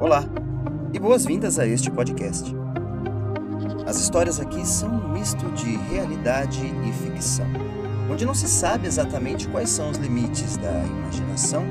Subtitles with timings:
[0.00, 0.24] Olá
[0.94, 2.56] e boas-vindas a este podcast.
[3.86, 7.44] As histórias aqui são um misto de realidade e ficção,
[8.10, 11.62] onde não se sabe exatamente quais são os limites da imaginação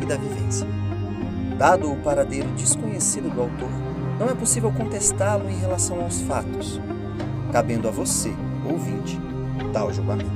[0.00, 0.66] e da vivência.
[1.58, 3.70] Dado o paradeiro desconhecido do autor,
[4.18, 6.80] não é possível contestá-lo em relação aos fatos,
[7.52, 9.20] cabendo a você, ouvinte,
[9.74, 10.30] tal julgamento.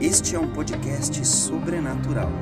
[0.00, 2.32] Este é um podcast sobrenatural.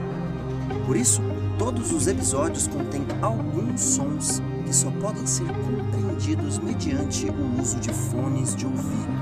[0.86, 1.20] Por isso,
[1.60, 7.92] todos os episódios contêm alguns sons que só podem ser compreendidos mediante o uso de
[7.92, 9.12] fones de ouvido.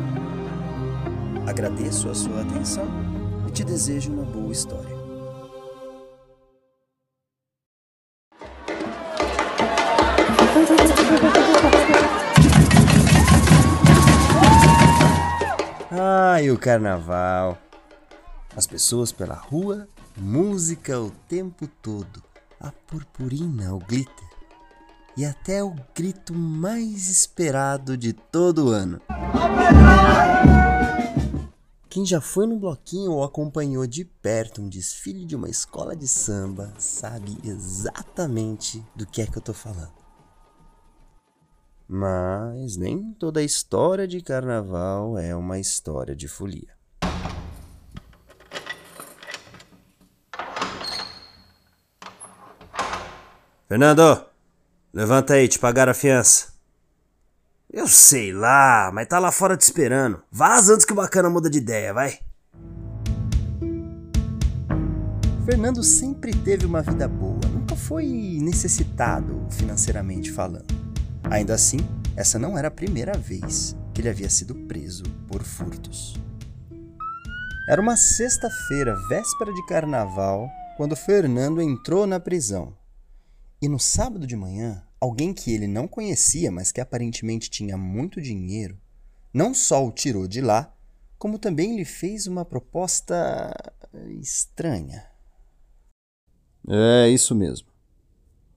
[1.48, 2.86] Agradeço a sua atenção
[3.48, 4.96] e te desejo uma boa história.
[15.90, 17.58] Ai, o carnaval.
[18.54, 22.27] As pessoas pela rua, música o tempo todo,
[22.60, 24.28] a purpurina, o glitter
[25.16, 29.00] e até o grito mais esperado de todo o ano.
[31.88, 36.06] Quem já foi no bloquinho ou acompanhou de perto um desfile de uma escola de
[36.06, 39.98] samba sabe exatamente do que é que eu tô falando.
[41.88, 46.77] Mas nem toda história de carnaval é uma história de folia.
[53.68, 54.24] Fernando,
[54.94, 56.54] levanta aí, te pagaram a fiança.
[57.70, 60.22] Eu sei lá, mas tá lá fora te esperando.
[60.32, 62.18] Vaza antes que o bacana muda de ideia, vai.
[65.44, 68.06] Fernando sempre teve uma vida boa, nunca foi
[68.40, 70.74] necessitado financeiramente falando.
[71.24, 71.76] Ainda assim,
[72.16, 76.14] essa não era a primeira vez que ele havia sido preso por furtos.
[77.68, 82.72] Era uma sexta-feira, véspera de carnaval, quando Fernando entrou na prisão.
[83.60, 88.20] E no sábado de manhã, alguém que ele não conhecia, mas que aparentemente tinha muito
[88.20, 88.78] dinheiro,
[89.32, 90.72] não só o tirou de lá,
[91.18, 93.52] como também lhe fez uma proposta
[94.20, 95.04] estranha.
[96.68, 97.68] É isso mesmo.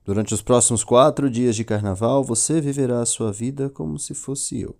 [0.04, 4.60] Durante os próximos quatro dias de carnaval, você viverá a sua vida como se fosse
[4.60, 4.76] eu.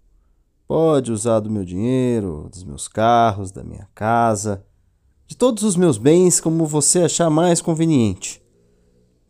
[0.66, 4.64] Pode usar do meu dinheiro, dos meus carros, da minha casa,
[5.26, 8.41] de todos os meus bens como você achar mais conveniente.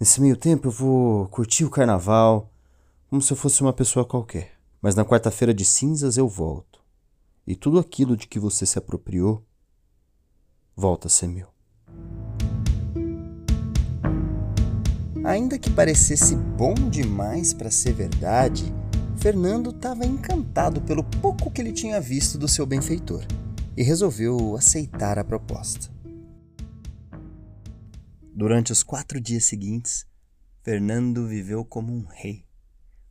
[0.03, 2.51] Nesse meio tempo eu vou curtir o carnaval
[3.09, 4.51] como se eu fosse uma pessoa qualquer.
[4.81, 6.81] Mas na quarta-feira de cinzas eu volto.
[7.47, 9.47] E tudo aquilo de que você se apropriou
[10.75, 11.47] volta a ser meu.
[15.23, 18.75] Ainda que parecesse bom demais para ser verdade,
[19.19, 23.25] Fernando estava encantado pelo pouco que ele tinha visto do seu benfeitor
[23.77, 26.02] e resolveu aceitar a proposta.
[28.35, 30.07] Durante os quatro dias seguintes,
[30.63, 32.47] Fernando viveu como um rei.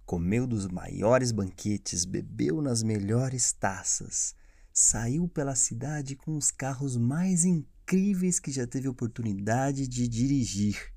[0.04, 4.34] Comeu dos maiores banquetes, bebeu nas melhores taças,
[4.74, 10.92] saiu pela cidade com os carros mais incríveis que já teve oportunidade de dirigir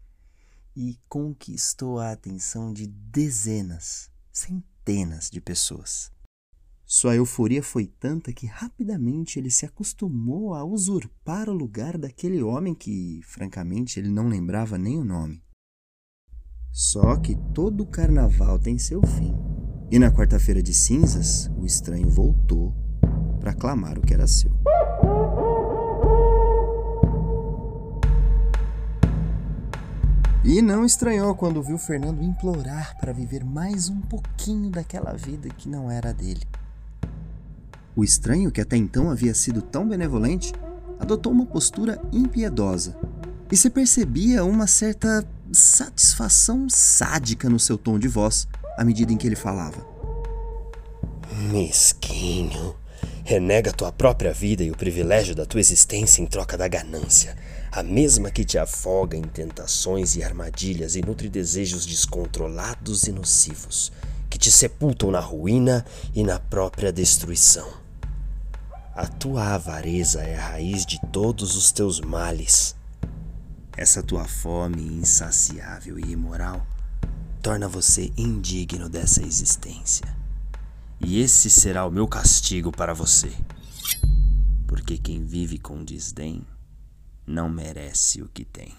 [0.75, 6.11] e conquistou a atenção de dezenas, centenas de pessoas.
[6.87, 12.75] Sua euforia foi tanta que rapidamente ele se acostumou a usurpar o lugar daquele homem
[12.75, 15.43] que, francamente, ele não lembrava nem o nome.
[16.71, 19.35] Só que todo carnaval tem seu fim.
[19.91, 22.75] E na quarta-feira de cinzas, o estranho voltou
[23.41, 24.51] para clamar o que era seu.
[30.45, 35.67] E não estranhou quando viu Fernando implorar para viver mais um pouquinho daquela vida que
[35.67, 36.43] não era dele.
[37.97, 40.53] O estranho, que até então havia sido tão benevolente,
[40.99, 42.97] adotou uma postura impiedosa
[43.51, 49.17] e se percebia uma certa satisfação sádica no seu tom de voz à medida em
[49.17, 49.87] que ele falava.
[51.51, 52.75] Mesquinho,
[53.25, 57.37] renega tua própria vida e o privilégio da tua existência em troca da ganância
[57.75, 63.91] a mesma que te afoga em tentações e armadilhas e nutre desejos descontrolados e nocivos,
[64.31, 65.85] que te sepultam na ruína
[66.15, 67.84] e na própria destruição.
[68.97, 72.77] A tua avareza é a raiz de todos os teus males.
[73.77, 76.65] Essa tua fome insaciável e imoral
[77.43, 80.07] torna você indigno dessa existência.
[81.01, 83.33] E esse será o meu castigo para você.
[84.65, 86.47] Porque quem vive com desdém
[87.27, 88.77] não merece o que tem.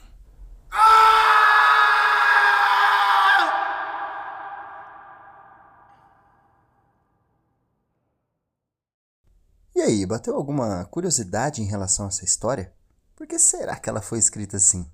[9.74, 12.73] E aí, bateu alguma curiosidade em relação a essa história?
[13.15, 14.85] Por que será que ela foi escrita assim?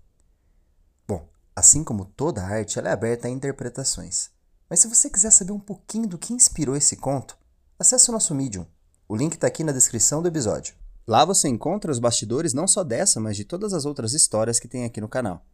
[1.07, 4.29] Bom, Assim como toda arte, ela é aberta a interpretações.
[4.69, 7.37] Mas se você quiser saber um pouquinho do que inspirou esse conto,
[7.77, 8.65] acesse o nosso Medium.
[9.07, 10.75] O link está aqui na descrição do episódio.
[11.05, 14.67] Lá você encontra os bastidores não só dessa, mas de todas as outras histórias que
[14.67, 15.45] tem aqui no canal.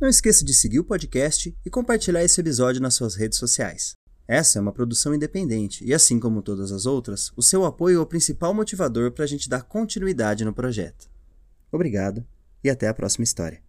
[0.00, 3.97] Não esqueça de seguir o podcast e compartilhar esse episódio nas suas redes sociais.
[4.28, 8.02] Essa é uma produção independente e, assim como todas as outras, o seu apoio é
[8.02, 11.08] o principal motivador para a gente dar continuidade no projeto.
[11.72, 12.22] Obrigado
[12.62, 13.67] e até a próxima história.